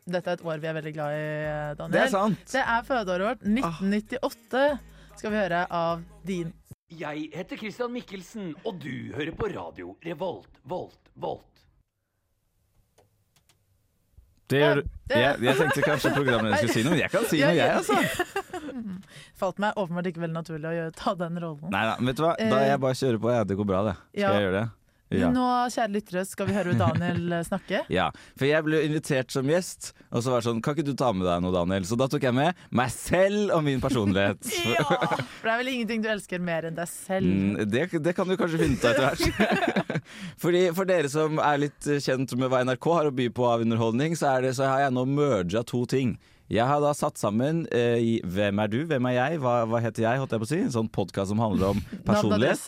[0.04, 1.92] Dette er et år vi er veldig glad i, eh, Daniel.
[1.94, 2.42] Det er sant.
[2.52, 3.46] Det er fødeåret vårt.
[3.48, 4.64] 1998
[5.16, 6.52] skal vi høre av din
[6.92, 11.53] Jeg heter Christian Mikkelsen, og du hører på radio Revolt, Volt, Volt.
[14.52, 14.88] Det gjør du.
[15.14, 18.62] Jeg, jeg tenkte kanskje programlederen skulle si noe, men jeg kan si noe, jeg, altså.
[19.40, 21.68] Falt meg åpenbart ikke veldig naturlig å ta den rollen.
[21.72, 22.32] Nei da, vet du hva.
[22.38, 23.94] Da jeg bare kjører på, ja, det går bra, det.
[24.12, 24.32] Skal Ja.
[24.38, 24.64] jeg gjøre det?
[25.14, 25.28] Ja.
[25.30, 27.82] Nå, kjære lyttere, skal vi høre Daniel eh, snakke.
[27.92, 28.06] Ja,
[28.40, 31.12] for jeg ble invitert som gjest, og så var det sånn Kan ikke du ta
[31.14, 31.84] med deg noe, Daniel?
[31.86, 34.40] Så da tok jeg med meg selv og min personlighet.
[34.72, 34.82] ja!
[34.88, 37.28] For det er vel ingenting du elsker mer enn deg selv.
[37.30, 39.83] Mm, det, det kan du kanskje finne ut av etter hvert.
[40.40, 43.64] Fordi For dere som er litt kjent med hva NRK har å by på av
[43.64, 46.16] underholdning, så, er det, så har jeg nå merga to ting.
[46.52, 48.82] Jeg har da satt sammen eh, i Hvem er du?
[48.88, 49.38] Hvem er jeg?
[49.40, 50.20] Hva, hva heter jeg?
[50.20, 52.66] holdt jeg på å si En sånn podkast som handler om personlighet.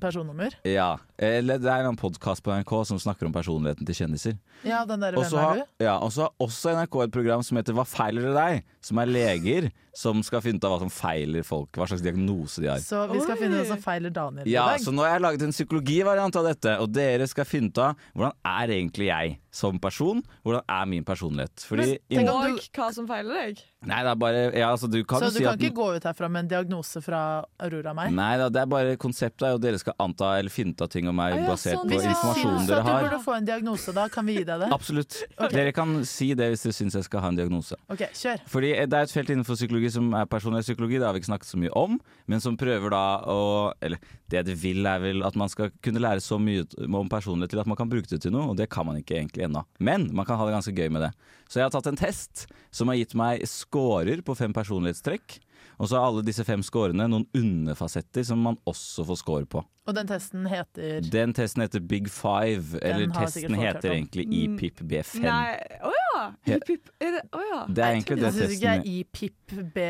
[0.00, 0.54] Personnummer.
[0.64, 4.38] Ja, eller Det er en podkast på NRK som snakker om personligheten til kjendiser.
[4.64, 5.84] Ja, den der, Og Hvem så er du?
[5.84, 8.64] ja, og så har også NRK et program som heter Hva feiler det deg?
[8.80, 11.72] Som er leger som skal finne ut av hva som feiler folk.
[11.74, 12.78] Hva slags diagnose de har.
[12.78, 13.40] Så vi skal Oi.
[13.40, 14.78] finne ut hva som feiler Daniel i dag.
[14.84, 17.96] så nå har jeg laget en psykologivariant av dette, og dere skal finne ut av
[18.14, 20.22] hvordan er egentlig jeg som person?
[20.44, 21.64] Hvordan er min personlighet?
[21.66, 23.64] Fordi tenk om Og hva som feiler deg.
[23.86, 25.84] Nei, det er bare ja, altså, du kan så du si kan at ikke gå
[25.94, 27.20] ut herfra med en diagnose fra
[27.62, 28.10] Aurora meg?
[28.10, 31.06] Nei det er bare konseptet er jo at dere skal anta eller finne av ting
[31.06, 32.80] om meg Ah, ja, basert sånn, på informasjonen Syns har.
[32.82, 34.08] at du burde få en diagnose da?
[34.10, 34.70] Kan vi gi deg det?
[34.74, 35.20] Absolutt.
[35.54, 37.78] Dere kan si det hvis dere syns jeg skal ha en diagnose.
[37.94, 38.42] Ok, kjør.
[38.50, 41.30] Fordi det er et felt innenfor psykologi som er personlig psykologi, det har vi ikke
[41.30, 43.38] snakket så mye om, men som prøver da å
[43.80, 47.54] Eller det det vil, er vel at man skal kunne lære så mye om personlighet
[47.54, 49.62] til at man kan bruke det til noe, og det kan man ikke egentlig ennå.
[49.78, 51.12] Men man kan ha det ganske gøy med det.
[51.48, 55.38] Så jeg har tatt en test som har gitt meg scorer på fem personlighetstrekk.
[55.78, 59.60] Og så har alle disse fem scorene noen underfasetter som man også får score på.
[59.88, 64.56] Og den testen heter Den testen heter Big Five, eller testen heter egentlig Mm.
[64.58, 65.20] IPIP B5.
[65.22, 66.32] Nei Å ja!
[66.44, 66.90] He- Hip, hip.
[67.00, 67.60] Er det Å ja.
[67.68, 69.86] Det er egentlig det Jeg syns ikke testen IPIP B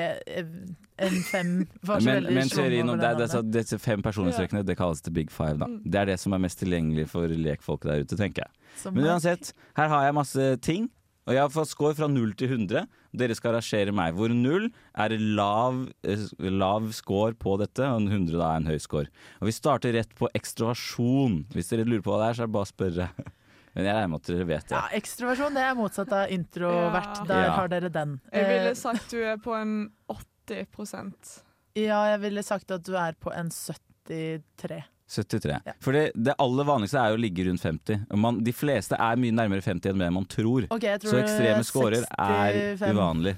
[0.99, 4.65] N5 var så men, veldig men slående teorien om det, det er- disse, fem personlighetstrekkene
[4.67, 5.59] Det kalles det big five.
[5.59, 5.83] da Mm.
[5.91, 8.51] Det er det som er mest tilgjengelig for lekfolk der ute, tenker jeg.
[8.77, 10.91] Som Men er- uansett, her har jeg masse ting.
[11.29, 12.87] Og jeg har fått score fra 0 til 100.
[13.21, 14.15] Dere skal rangere meg.
[14.17, 14.71] Hvor 0
[15.05, 19.11] er lav, eh, lav score på dette, og 100 da er en høy score.
[19.43, 21.43] Og vi starter rett på ekstroversjon.
[21.53, 23.09] Hvis dere lurer på hva det er, så er det bare å spørre.
[23.77, 24.75] Men jeg regner med at dere vet det.
[24.79, 27.21] Ja, Ekstroversjon det er motsatt av introvert.
[27.21, 27.27] Ja.
[27.29, 27.53] Der Ja.
[27.61, 28.21] har dere den.
[28.33, 29.77] Jeg ville Eh, sagt du er på en
[30.09, 31.43] 80%
[31.79, 34.83] ja, jeg ville sagt at du er på en 73.
[35.09, 35.57] 73.
[35.67, 35.73] Ja.
[35.81, 38.05] For det, det aller vanligste er jo å ligge rundt 50.
[38.21, 40.69] Man, de fleste er mye nærmere 50 enn det man tror.
[40.75, 42.61] Okay, tror Så ekstreme scorer er
[42.93, 43.37] uvanlig.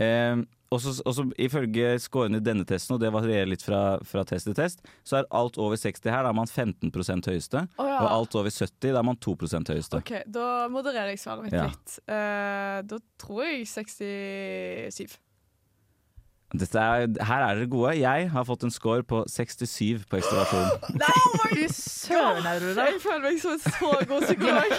[0.00, 4.46] Eh, og så ifølge scorene i denne testen, og det varierer litt fra, fra test
[4.46, 6.92] til test, så er alt over 60 her, da er man 15
[7.26, 7.64] høyeste.
[7.74, 7.96] Oh, ja.
[8.04, 9.98] Og alt over 70, da er man 2% høyeste.
[9.98, 11.66] OK, da modererer jeg svaret mitt Ja.
[11.66, 11.96] litt.
[12.06, 15.18] Eh, da tror jeg 67.
[16.50, 17.92] Dette er, her er dere gode.
[18.00, 20.98] Jeg har fått en score på 67 på ekstravasjon
[21.50, 22.86] Fy søren, Aurora.
[22.90, 24.74] Jeg føler meg som en så god psykolog.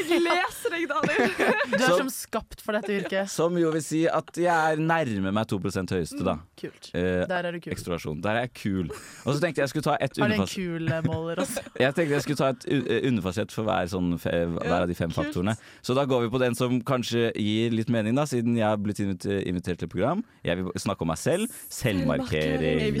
[0.00, 1.34] Jeg leser deg, Daniel.
[1.70, 3.30] Du er som, som skapt for dette yrket.
[3.30, 6.36] Som jo vil si at jeg er nærme meg 2 høyeste, da.
[6.60, 6.90] Kult.
[6.94, 7.72] Eh, Der er du kul.
[7.76, 8.18] ekstroversjon.
[8.24, 8.90] Der er jeg kul.
[9.24, 11.62] Og så tenkte jeg skulle ta ett Har du en kul eh, måler også?
[11.80, 15.08] Jeg tenkte jeg skulle ta et eh, underfasett for hver, sånn, hver av de fem
[15.08, 15.20] kult.
[15.30, 15.54] faktorene.
[15.86, 18.80] Så da går vi på den som kanskje gir litt mening, da, siden jeg har
[18.82, 20.24] blitt invitert, invitert til et program.
[20.46, 21.60] Jeg vil snakke om meg selv.
[21.72, 22.98] Selvmarkering.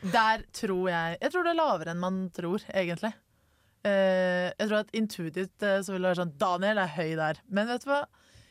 [0.00, 3.12] Der tror jeg Jeg tror det er lavere enn man tror, egentlig.
[3.80, 7.40] Uh, jeg tror at intuitivt uh, så vil det være sånn Daniel er høy der.
[7.48, 8.02] Men vet du hva?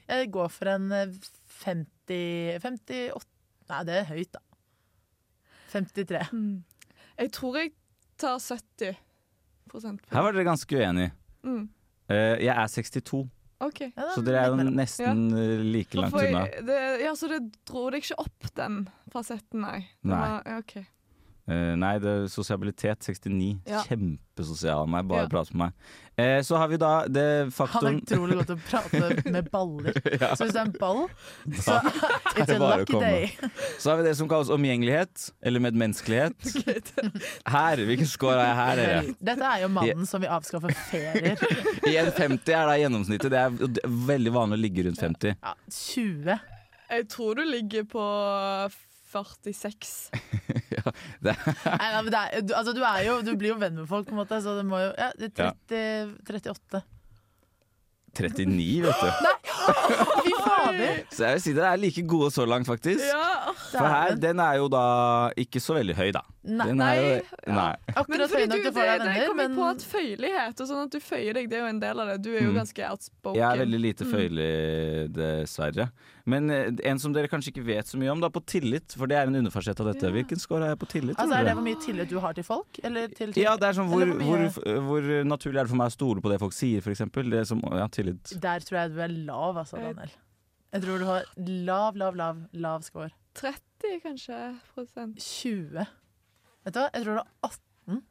[0.09, 1.17] Jeg går for en eh,
[1.61, 3.27] 50 58
[3.69, 4.41] Nei, det er høyt, da.
[5.69, 6.31] 53.
[6.33, 6.63] Mm.
[7.19, 7.69] Jeg tror jeg
[8.17, 8.95] tar 70
[9.69, 10.07] prosent.
[10.09, 11.11] Her var dere ganske uenige.
[11.45, 11.67] Mm.
[12.09, 13.27] Uh, jeg er 62,
[13.59, 13.81] OK.
[13.89, 15.47] Ja, så dere er jo nesten ja.
[15.63, 16.45] like langt unna.
[17.03, 19.81] ja, så det dro deg ikke opp, den fasetten, nei?
[20.07, 20.19] Nei.
[20.23, 20.61] var- ja,
[21.49, 23.55] Eh, nei, det er sosialitet 69.
[23.65, 23.79] Ja.
[23.87, 25.29] Kjempesosial av meg, bare Ja.
[25.31, 25.73] prate med meg.
[26.19, 29.47] Uh, så har vi da det faktum Han er utrolig god til å prate med
[29.49, 29.95] baller.
[30.19, 30.33] Ja.
[30.35, 30.99] Så hvis det er en ball,
[31.57, 31.77] så
[32.35, 33.31] it's det a bare lucky day.
[33.79, 36.35] Så har vi det som kalles omgjengelighet, eller medmenneskelighet.
[37.55, 39.15] Her, hvilken score har jeg her, dere?
[39.31, 41.39] Dette er jo mannen som vil avskaffe ferier.
[41.87, 43.31] 1,50 er da gjennomsnittet.
[43.33, 45.33] Det er, det er veldig vanlig å ligge rundt 50.
[45.39, 46.37] Ja, 20.
[46.89, 48.05] Jeg tror du ligger på
[49.09, 50.11] 46.
[51.25, 53.87] Nei, nei, men det er, du, altså, du, er jo, du blir jo venn med
[53.89, 56.81] folk, på en måte, så det må jo Ja, det er 30, 38.
[58.19, 59.09] 39, vet du.
[60.25, 61.03] Fy fader!
[61.13, 63.03] Så jeg vil si dere er like gode så langt, faktisk.
[63.05, 64.81] Ja, For her, den er jo da
[65.39, 66.23] ikke så veldig høy, da.
[66.49, 67.11] Nei, Den er jo,
[67.45, 67.67] Nei, nei.
[67.85, 69.85] Men akkurat høy nok til å få det, deg det venner, kommer men på at
[69.91, 72.17] føyelighet og sånn at du føyer deg, det er jo en del av det.
[72.25, 72.57] Du er jo Mm.
[72.63, 73.37] ganske outspoken.
[73.39, 74.11] Jeg er veldig lite Mm.
[74.15, 74.51] føyelig,
[75.19, 75.89] dessverre.
[76.29, 78.93] Men eh, en som dere kanskje ikke vet så mye om, da, på tillit.
[78.97, 80.05] For det er en underfasett av dette.
[80.07, 80.13] Ja.
[80.15, 81.17] Hvilken score har jeg på tillit?
[81.17, 82.79] altså, Er det hvor mye tillit du har til folk?
[82.83, 85.81] Eller til, til Ja, det er sånn hvor, hvor hvor, hvor naturlig er det for
[85.81, 87.29] meg å stole på det folk sier, for eksempel.
[87.33, 88.35] Det som, ja, tillit.
[88.43, 90.13] Der tror jeg du er lav, altså, Daniel.
[90.69, 91.25] Jeg tror du har
[91.69, 93.09] lav, lav, lav, lav score.
[93.39, 94.37] 30 kanskje
[94.75, 95.17] prosent.
[95.23, 95.87] 20.
[96.67, 96.89] Vet du hva?
[96.93, 98.03] Jeg tror du har 18.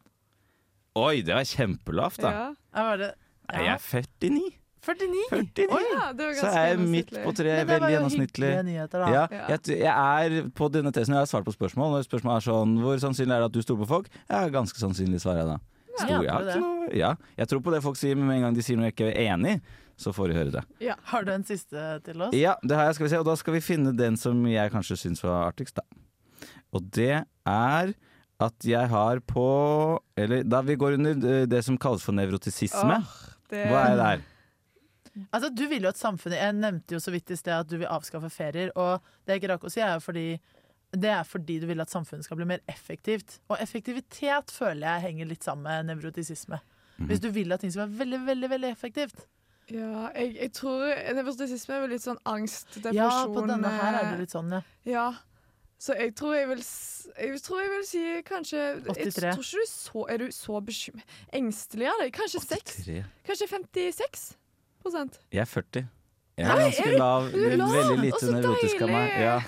[0.98, 2.30] Oi, det var kjempelavt, da.
[2.34, 2.46] Ja.
[2.74, 3.10] Jeg var det,
[3.52, 3.74] Jeg ja.
[3.76, 4.48] er 49.
[4.84, 5.22] 49!
[5.30, 5.66] 49.
[5.74, 5.80] Oi!
[5.92, 8.50] ja, det var Så er jeg midt på tre, veldig gjennomsnittlig.
[8.68, 9.04] nyheter.
[9.12, 9.40] Ja, Ja.
[9.54, 11.96] jeg, jeg er på denne testen Jeg har svart på spørsmål.
[11.96, 14.08] Når spørsmålet er sånn Hvor sannsynlig er det at du stoler på folk?
[14.30, 15.58] Ja, ganske sannsynlig, svarer jeg da.
[15.98, 17.14] Stor, du noe, ja.
[17.36, 19.08] Jeg tror på det folk sier, men med en gang de sier noe jeg ikke
[19.10, 19.60] er enig i,
[19.98, 20.62] så får de høre det.
[21.10, 22.36] Har du en siste til oss?
[22.38, 23.18] Ja, det har jeg, skal vi se.
[23.18, 25.82] Og da skal vi finne den som jeg kanskje syns var artigst, da.
[26.70, 27.94] Og det er
[28.38, 29.44] at jeg har på
[30.14, 33.00] Eller da vi går under eh, det som kalles for nevrotisisme.
[33.02, 33.16] Oh,
[33.50, 34.22] det, Hva er det der?
[35.32, 37.76] Altså, du vil jo at samfunnet Jeg nevnte jo så vidt i sted at du
[37.78, 40.26] vil avskaffe ferier, og det jeg ikke rakk å si, er jo fordi
[40.96, 43.38] det er fordi du vil at samfunnet skal bli mer effektivt.
[43.52, 46.60] Og effektivitet føler jeg henger litt sammen med nevrotisisme.
[46.96, 47.10] Mhm.
[47.10, 49.26] Hvis du vil at ting skal være veldig, veldig veldig effektivt.
[49.68, 53.98] Ja, jeg, jeg tror nevrotisisme er vel litt sånn angst, depresjon Ja, på denne her
[53.98, 54.62] er eh, det litt sånn, ja.
[54.88, 55.08] Ja.
[55.78, 56.62] Så jeg tror jeg vil,
[57.20, 59.04] jeg tror jeg vil si kanskje 83.
[59.04, 62.16] Jeg tror ikke du så, er du så bekymret engstelig av deg.
[62.16, 62.80] Kanskje 6?
[63.28, 64.47] Kanskje 56 prosent?
[65.32, 65.86] Jeg er 40.
[66.38, 67.24] Jeg er ganske lav.
[67.34, 69.14] Veldig lite nevrotisk av meg.
[69.18, 69.38] Ja.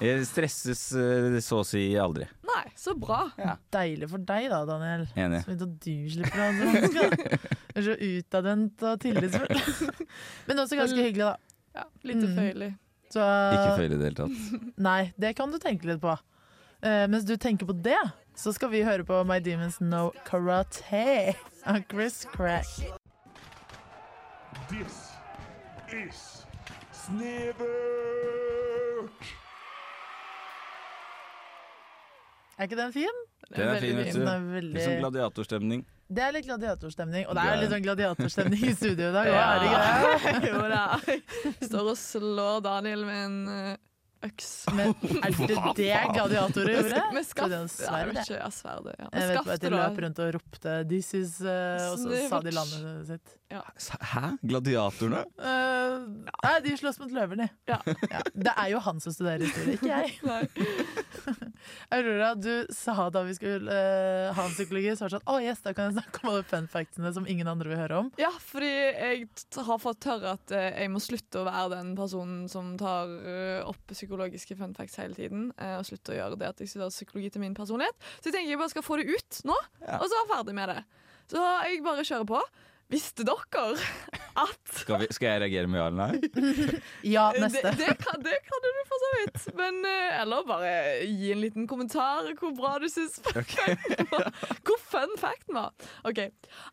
[0.00, 2.24] Jeg stresses eh, så å si aldri.
[2.48, 3.26] Nei, så bra.
[3.74, 5.04] Deilig for deg da, Daniel.
[5.20, 5.42] Enig.
[5.44, 7.40] Så vidt at du slipper å ha det vanskelig.
[7.70, 9.60] Du er så utadvendt og tillitsfull.
[10.48, 11.36] Men også ganske hyggelig, da.
[11.76, 12.38] Ja, Lite Mm.
[12.40, 12.70] føyelig.
[13.10, 14.72] Så, Ikke føyelig i det hele tatt.
[14.88, 16.16] Nei, det kan du tenke litt på.
[16.80, 17.98] Uh, mens du tenker på det,
[18.38, 21.34] så skal vi høre på My Demons No Karate
[21.68, 22.70] av Chris Crack.
[24.70, 25.10] This
[25.90, 26.46] is
[26.94, 27.66] Snevert!
[32.58, 33.16] Er ikke den fin?
[33.48, 34.20] Det er fin, vet du.
[34.22, 34.84] Er Litt veldig...
[34.84, 35.82] sånn gladiatorstemning.
[36.06, 39.32] Det er litt gladiatorstemning, og det er litt sånn gladiatorstemning i studio i dag.
[39.32, 39.34] Ja.
[39.34, 39.42] Ja.
[39.50, 40.50] Er det ikke det?
[40.52, 40.84] jo da.
[41.66, 43.74] Står og slår Daniel med en eh,
[44.26, 44.50] øks.
[44.76, 47.02] Men er det det gladiatorer gjorde?
[47.14, 47.50] Med skaft.
[47.80, 51.12] Trodde jeg Ja, sverd, ja, Jeg vet bare at de løp rundt og ropte 'This
[51.18, 53.36] is' eh, Og så sa de landet sitt.
[53.50, 54.36] Hæ?
[54.46, 55.24] Gladiatorene?
[55.34, 56.04] Uh,
[56.44, 57.48] nei, de slåss mot løver, de.
[57.66, 57.80] Ja.
[58.30, 60.12] Det er jo han som studerer historie, ikke jeg.
[61.96, 65.40] Aurora, du sa da vi skulle uh, ha en psykologi, så var det sånn Å
[65.42, 68.12] yes, da kan jeg snakke om alle fun factsene som ingen andre vil høre om.
[68.22, 69.26] Ja, fordi jeg
[69.66, 73.10] har fått høre at eh, jeg må slutte å være den personen som tar
[73.66, 76.72] opp opp psykologiske fun facts hele tiden, eh, og slutte å gjøre det at jeg
[76.72, 77.94] studerer psykologi til min personlighet.
[78.18, 80.68] Så jeg tenker jeg bare skal få det ut nå, og så være ferdig med
[80.74, 80.80] det.
[81.30, 82.40] Så jeg bare kjører på.
[82.90, 83.64] Visste dere
[84.40, 86.30] at Skal, vi, skal jeg reagere med ja eller nei?
[87.14, 89.44] Ja, det, det, kan, det kan du for så vidt.
[89.58, 90.72] Men, eh, eller bare
[91.06, 93.76] gi en liten kommentar hvor bra du syns okay.
[94.66, 95.70] Hvor fun facten var.
[96.08, 96.22] Ok,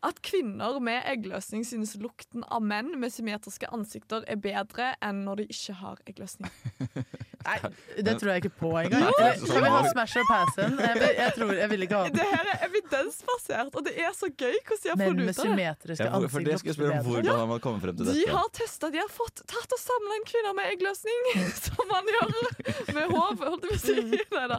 [0.06, 5.42] At kvinner med eggløsning synes lukten av menn med symmetriske ansikter er bedre enn når
[5.42, 6.50] de ikke har eggløsning.
[8.08, 9.08] Det tror jeg ikke på engang.
[9.42, 10.78] Skal vi ha smash or pass-en?
[10.78, 14.30] Jeg, jeg, tror- jeg vil ikke ha Det her er evidensbasert, og det er så
[14.30, 15.48] gøy hvordan de har funnet med ut av det.
[15.48, 18.12] symmetriske Ja, for det skal jeg spørre om ansikt Hvordan har man kommet frem til
[18.14, 21.28] De har testa, de har fått tatt og samla inn kvinner med eggløsning,
[21.66, 22.32] som man gjør
[22.94, 23.98] med håp, holdt jeg på å si.
[23.98, 24.56] Mm.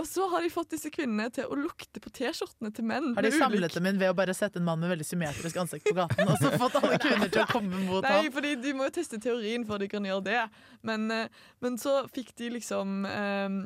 [0.00, 3.12] Og så har de fått disse kvinnene til å lukte på T-skjortene til menn.
[3.16, 5.86] Har de samlet dem inn ved å bare sette en mann med veldig symmetrisk ansikt
[5.90, 8.24] på gaten, og så fått alle kvinner til å komme mot ham?
[8.24, 10.42] Nei, for fordi de må jo teste teorien før de kan gjøre det.
[10.86, 11.28] Men, eh,
[11.60, 13.56] men så fikk de liksom um,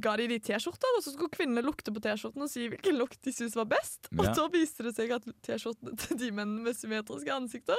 [0.00, 3.20] Ga de de T-skjorter, og så skulle kvinnene lukte på T-skjorten og si hvilken lukt
[3.24, 4.08] de syntes var best.
[4.18, 4.32] Og Ja.
[4.36, 7.76] da viste det seg at T-skjortene til de mennene med symmetriske ansikter,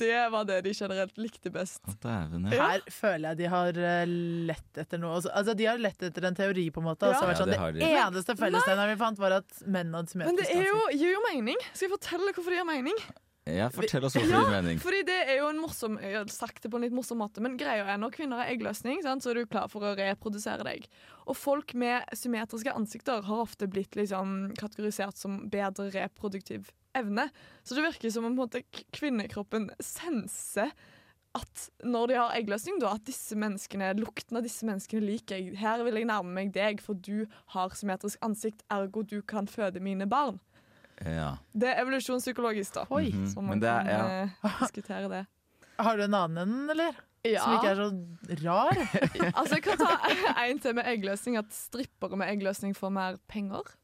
[0.00, 1.82] det var det de generelt likte best.
[2.02, 5.16] Dæven, Her føler jeg de har eh, lett etter noe.
[5.18, 7.06] Altså, Altså, de har lett etter en teori, på en måte.
[7.06, 7.18] Ja.
[7.20, 7.84] har det vært Ja, sånn, det de.
[7.84, 10.56] det eneste fellesnevneren vi fant, var at menn hadde symmetriske ansikter.
[10.56, 11.56] Men det er jo, gir jo mening.
[11.74, 12.98] Skal jeg fortelle hvorfor det gir mening?
[13.46, 14.80] Ja, fortell oss hvorfor det din mening.
[14.82, 17.42] Fordi det er jo en morsom Jeg har sagt det på en litt morsom måte,
[17.44, 20.66] men greia er når kvinner har eggløsning, sant, så er du klar for å reprodusere
[20.66, 20.88] deg.
[21.30, 27.28] Og folk med symmetriske ansikter har ofte blitt liksom kategorisert som bedre reproduktiv evne.
[27.62, 28.64] Så det virker som om måte,
[28.96, 30.74] kvinnekroppen senser
[31.36, 35.54] at når de har eggløsning, da, at disse menneskene, lukten av disse menneskene liker jeg.
[35.60, 39.82] Her vil jeg nærme meg deg, for du har symmetrisk ansikt, ergo du kan føde
[39.84, 40.40] mine barn.
[41.04, 41.36] Ja.
[41.52, 42.86] Det er evolusjonspsykologisk, da.
[42.90, 43.10] Oi.
[43.12, 43.26] Mhm.
[43.32, 44.22] Så man det kan ja.
[44.22, 45.24] eh, diskutere det.
[45.86, 46.96] Har du en annen en, eller?
[47.26, 47.42] Ja.
[47.42, 47.88] Som ikke er så
[48.44, 48.78] rar?
[49.38, 49.90] Altså, jeg kan ta
[50.46, 51.36] en til med eggløsning.
[51.40, 53.74] At strippere med eggløsning får mer penger.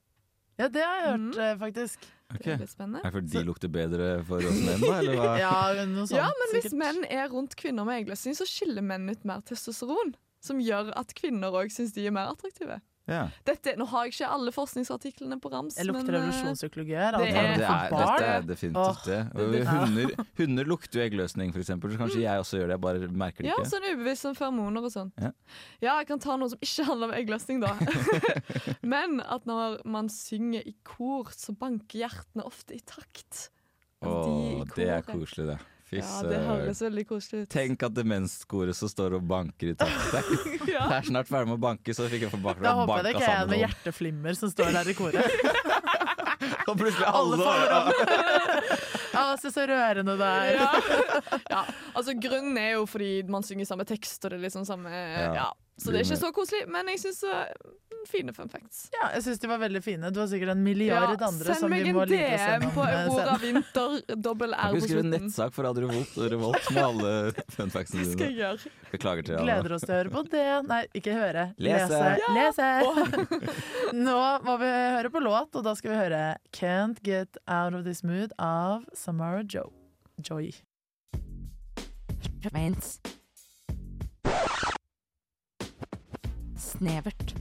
[0.61, 1.59] Ja, det har jeg hørt, mm.
[1.59, 2.05] faktisk.
[2.33, 2.45] Okay.
[2.45, 3.01] Det er litt spennende.
[3.03, 4.93] Er det fordi de lukter bedre for oss menn, da?
[5.01, 5.33] Eller hva?
[5.41, 5.57] Ja,
[5.89, 6.17] noe sånt.
[6.17, 6.79] Ja, men hvis sikkert.
[6.81, 10.15] menn er rundt kvinner med eggløsning, så skiller menn ut mer testosteron.
[10.43, 12.81] Som gjør at kvinner òg syns de er mer attraktive.
[13.11, 13.25] Ja.
[13.45, 16.29] Dette, nå har jeg ikke alle forskningsartiklene på rams, Jeg lukter eh, her.
[17.19, 19.19] det alt er- det er, dette er definitivt det.
[19.35, 21.91] Og hunder, hunder lukter jo eggløsning, for eksempel.
[21.91, 23.73] Så kanskje jeg også gjør det, jeg bare merker det Ja, ikke.
[23.73, 25.11] sånn ubevisst som feromoner og sånn.
[25.19, 25.33] Ja.
[25.83, 27.75] Ja, jeg kan ta noe som ikke handler om eggløsning, da.
[28.95, 33.49] Men at når man synger i kor, så banker hjertene ofte i takt.
[34.03, 35.59] Altså, de det er koselig, det.
[35.93, 37.49] Fy Ja, det høres veldig koselig ut.
[37.53, 40.15] Tenk at demenskoret som står og banker i takt.
[40.65, 43.05] Det er snart ferdig med å banke, så fikk jeg få bakgrunn Da håper jeg
[43.05, 43.53] det banka ikke er en sammen.
[43.53, 46.01] med hjerteflimmer som står der i koret.
[46.71, 47.91] Og plutselig Alle alle faller om.
[49.21, 50.57] Å, se så rørende det er.
[50.57, 51.37] Ja.
[51.53, 51.61] ja,
[51.93, 55.51] altså Grunnen er jo fordi man synger samme tekst, og det er liksom samme Ja.
[55.77, 57.23] Så det er ikke så koselig, men jeg syns
[58.11, 58.85] fine fun facts.
[58.95, 60.11] Ja, jeg syns de var veldig fine.
[60.15, 62.67] Du har sikkert en milliard andre send som meg vi en må like oss DM
[62.75, 66.83] på Aurora Winter, Vinter, dobbel R på skrive en nettsak for Radio Revolt, Revolt med
[66.85, 67.13] alle
[67.55, 68.17] fun factsene dine.
[68.17, 68.73] skal jeg gjøre.
[68.93, 69.47] Beklager til alle.
[69.49, 70.49] Gleder oss til å høre på det.
[70.69, 71.47] Nei, ikke høre.
[71.63, 72.03] Lese.
[72.37, 72.71] Lese.
[74.07, 76.23] Nå må vi høre på låt, og da skal vi høre
[76.57, 79.69] Can't Get Out of This Mood av Samara jo
[80.23, 80.53] Joy.
[86.57, 87.35] Snevert.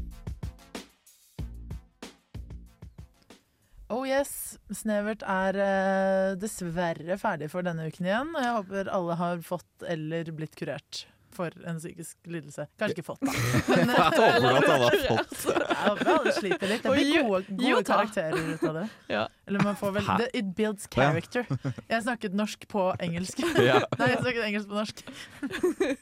[3.91, 8.35] Oh yes, Snevert er eh, dessverre ferdig for denne uken igjen.
[8.37, 12.65] Og jeg håper alle har fått eller blitt kurert for en psykisk lidelse.
[12.79, 13.31] Kanskje ikke fått, da.
[13.71, 15.35] Men, Jeg håper at alle har fått.
[15.47, 16.83] Jeg håper alle sliter litt.
[16.83, 18.85] Det blir gode, gode karakterer ut av det.
[19.11, 19.23] Ja.
[19.47, 21.47] Eller man får vel the, It builds character.
[21.87, 23.43] Jeg snakket norsk på engelsk.
[23.61, 23.77] Ja.
[23.99, 25.01] Nei, jeg snakket engelsk på norsk.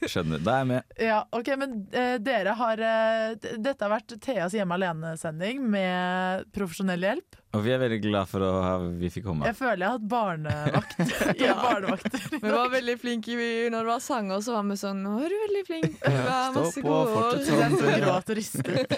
[0.08, 0.41] Skjønner.
[0.41, 0.93] Da er jeg med.
[1.10, 7.04] Ja, ok, men uh, dere har uh, Dette har vært Theas Hjemme alene-sending med profesjonell
[7.10, 7.39] hjelp.
[7.57, 9.47] Og vi er veldig glad for at vi fikk komme.
[9.49, 10.99] Jeg føler jeg har hatt barnevakt.
[11.41, 11.55] Ja.
[11.57, 12.25] barnevakter.
[12.35, 15.33] Vi var veldig flinke i- når det var sanger, så var vi sånn Nå er
[15.33, 15.95] du veldig flink.
[16.03, 17.97] Du Ja, stå masse på, gode år.
[18.03, 18.93] gråt og ristet.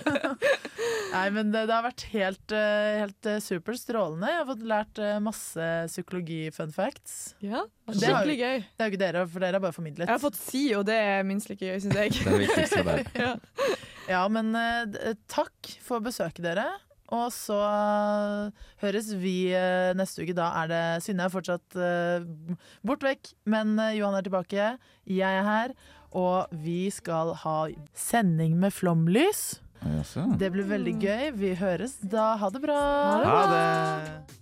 [1.14, 4.28] Nei, men det, det har vært helt, eh, helt eh, super strålende.
[4.34, 7.18] Jeg har fått lært eh, masse psykologi-fun facts.
[7.44, 8.60] Ja, Det er skikkelig gøy.
[8.68, 10.08] Det er jo ikke dere, for dere har bare formidlet.
[10.12, 12.20] Jeg har fått si, og det er minst like gøy, syns jeg.
[12.20, 13.04] Det er viktigst viktigste der.
[13.24, 13.34] ja.
[14.12, 14.52] Ja, men
[15.32, 16.68] takk for besøket dere.
[17.12, 20.36] Og så eh, høres vi eh, neste uke.
[20.38, 22.24] Da er det Synne er fortsatt uh,
[22.88, 24.70] bort vekk, men eh, Johan er tilbake.
[25.10, 25.76] Jeg er her.
[26.16, 27.58] Og vi skal ha
[27.96, 29.62] sending med flomlys.
[30.40, 31.26] Det blir veldig gøy.
[31.40, 32.36] Vi høres da.
[32.40, 32.80] Ha det bra.
[33.26, 34.40] Ha det!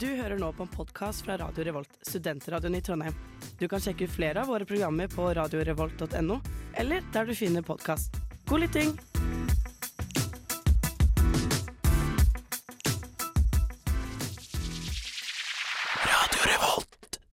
[0.00, 3.18] Du hører nå på en podkast fra Radio Revolt, studentradioen i Trondheim.
[3.60, 6.40] Du kan sjekke ut flere av våre programmer på radiorevolt.no,
[6.80, 8.16] eller der du finner podkast.
[8.48, 8.96] God lytting!